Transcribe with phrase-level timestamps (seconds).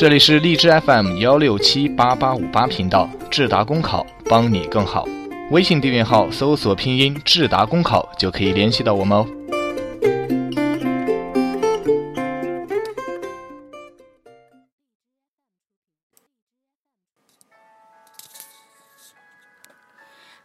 [0.00, 5.06] 这里是荔枝 FM 幺六七八八五八频道，智达公考帮你更好。
[5.50, 9.26] 微信订阅号搜索拼音智达公考就可以联系到我们哦。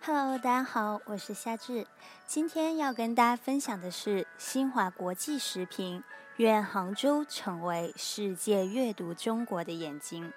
[0.01, 1.87] Hello，大家好，我是夏至。
[2.27, 6.03] 今天要跟大家分享的是新华国际时评：
[6.37, 10.33] 愿杭州成为世界阅读中国的眼睛。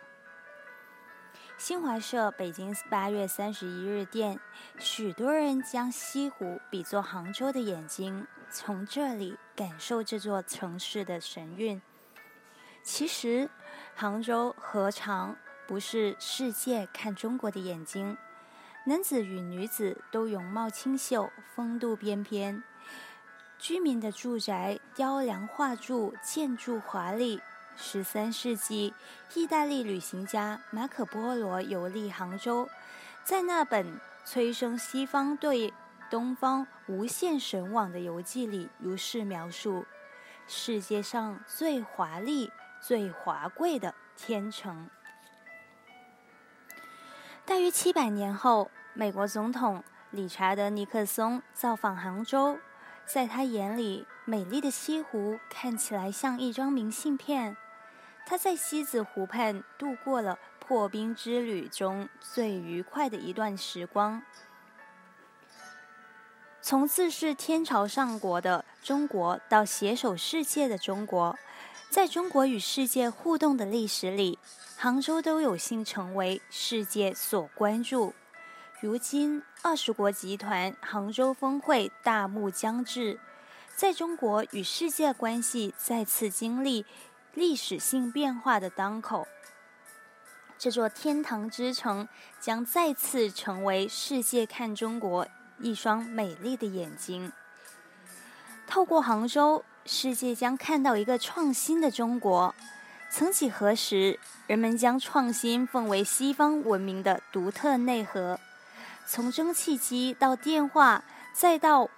[1.57, 4.39] 新华社北京八月三十一日电：
[4.79, 11.81] 许多人将西湖比作杭州的眼睛，从这里感受这座城市的神韵。
[12.83, 13.49] 其实，
[13.97, 15.35] 杭州何尝
[15.67, 18.19] 不是世界看中国的眼睛？
[18.89, 22.63] 男子与女子都容貌清秀，风度翩翩。
[23.59, 27.39] 居民的住宅雕梁画柱，建筑华丽。
[27.77, 28.95] 十三世纪，
[29.35, 32.67] 意大利旅行家马可·波罗游历杭州，
[33.25, 35.71] 在那本催生西方对
[36.09, 39.85] 东方无限神往的游记里，如是描述：
[40.47, 44.89] 世界上最华丽、最华贵的天成。
[47.49, 48.71] 大约七百年后。
[48.93, 52.59] 美国总统理查德·尼克松造访杭州，
[53.07, 57.57] 在他眼里，美丽的西湖看起来像一张明信片。
[58.27, 64.21] 他在西子湖畔度过了破冰之旅中最愉快的一段时光。
[66.61, 71.39] 从自视天朝上国的中国到携手世界的中国，
[71.91, 74.39] 在中国与世界互动的历史里，
[74.77, 78.15] 杭州都有幸成为世界所关注。
[78.81, 83.19] 如今，二十国集团杭州峰会大幕将至，
[83.75, 86.85] 在中国与世界关系再次经历
[87.33, 89.27] 历史性变化的当口，
[90.59, 92.07] 这座天堂之城
[92.39, 95.27] 将再次成为世界看中国
[95.59, 97.33] 一双美丽的眼睛。
[98.67, 102.55] 透过杭州，世界将看到一个创新的中国。
[103.11, 108.39] 曾几何时，人们将创新奉为西方文明的独特内核。
[109.07, 111.89] 从蒸汽机到电话，再到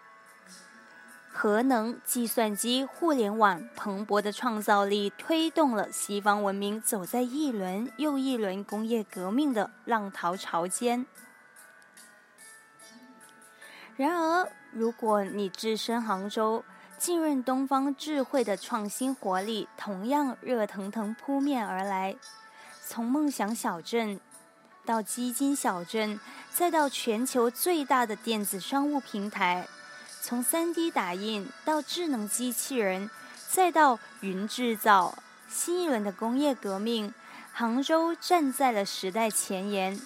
[1.29, 11.05] 核能、计算机、互联网，蓬勃的创造力推动了西方文明走在一轮又一轮工业革命的浪淘潮间。
[13.97, 16.65] 然而，如果你置身杭州，
[17.01, 22.15] 浸润东方智慧的创新活力同样热腾腾扑面而来，
[22.87, 24.21] 从梦想小镇。
[24.85, 26.21] 到基金小镇，
[26.53, 29.67] 再到全球最大的电子商务平台，
[30.21, 33.09] 从 3D 打印到智能机器人，
[33.49, 35.17] 再到云制造，
[35.49, 37.15] 新一轮的工业革命，
[37.55, 39.99] 杭州站在了时代前沿，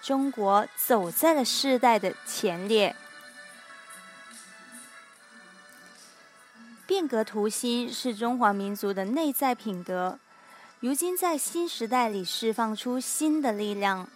[0.00, 2.94] 中国走在了世代的前列。
[6.86, 10.20] 变革图新是中华民族的内在品德。
[10.78, 14.08] 如今在新时代里释放出新的力量。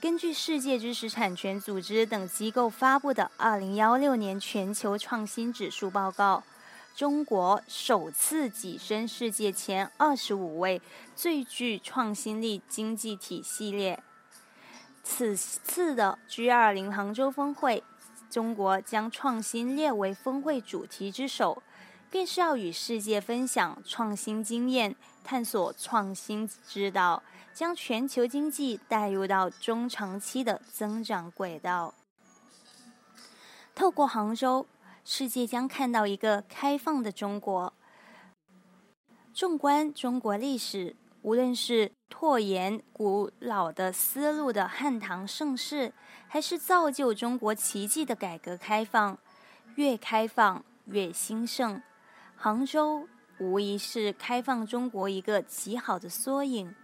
[0.00, 6.44] 根据世界知识产权组织等机构发布的二零幺六年全球创新指数报告，
[6.94, 10.80] 中国首次跻身世界前二十五位
[11.16, 14.00] 最具创新力经济体系列。
[15.02, 17.82] 此次的 G 二零杭州峰会，
[18.30, 21.60] 中国将创新列为峰会主题之首。
[22.12, 27.22] 便是要与世界分享创新经验，探索创新之道，
[27.54, 31.94] 将全球经济带入到中长期的增长轨道。
[33.74, 34.66] 透过杭州，
[35.06, 37.72] 世界将看到一个开放的中国。
[39.32, 45.94] 纵观中国历史，无论是拓延古老的思路的汉唐盛世，
[46.28, 49.16] 还是造就中国奇迹的改革开放，
[49.76, 51.80] 越开放越兴盛。
[52.44, 53.06] 杭州
[53.38, 56.74] 无疑是开放中国一个极好的缩影，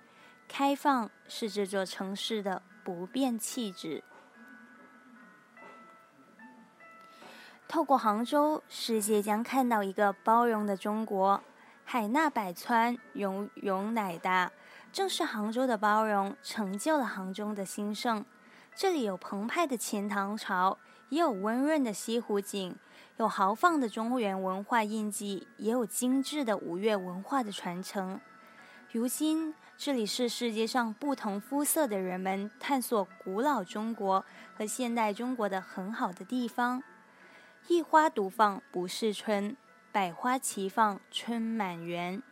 [0.47, 4.05] 开放是这座城市的不变气质。
[7.67, 11.43] 透过杭州，世界将看到一个包容的中国。
[11.85, 14.53] 海纳百川，容容乃大，
[14.93, 18.25] 正是杭州的包容，成就了杭州的兴盛。
[18.77, 20.79] 这里有澎湃的钱塘潮，
[21.09, 22.77] 也有温润的西湖景。
[23.19, 28.21] 有豪放的中原文化印记，也有精致的吴越文化的传承。
[28.93, 34.25] 如今，这里是世界上不同肤色的人们探索古老中国
[34.57, 36.81] 和现代中国的很好的地方。
[37.67, 39.57] 一花独放不是春，
[39.91, 42.23] 百花齐放春满园。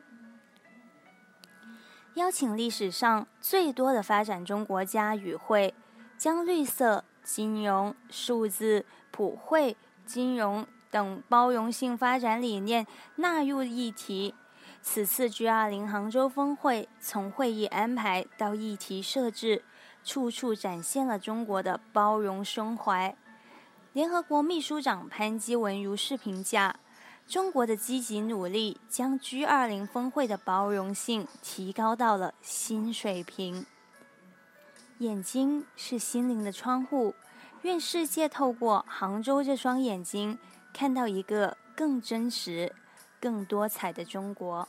[2.14, 5.74] 邀请历史上最多的发展中国家与会，
[6.16, 12.86] 将绿色、金融、数字、普惠、金融等包容性发展理念
[13.16, 14.34] 纳入议题。
[14.82, 19.64] 此次 G20 杭州峰会从会议安排到议题设置，
[20.04, 23.16] 处处展现了中国的包容胸怀。
[23.92, 26.76] 联合国秘书长潘基文如是评价。
[27.26, 33.66] 中国的积极努力将 G20 峰会的包容性提高到了新水平。
[34.98, 37.16] 眼睛是心灵的窗户，
[37.62, 40.38] 愿世界透过杭州这双眼睛，
[40.76, 42.70] 看到一个更真实、
[43.18, 44.68] 更多彩的中国。